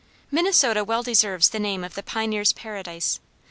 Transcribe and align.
Minnesota 0.31 0.83
well 0.83 1.03
deserves 1.03 1.49
the 1.49 1.59
name 1.59 1.83
of 1.83 1.93
the 1.93 2.01
pioneer's 2.01 2.53
paradise. 2.53 3.19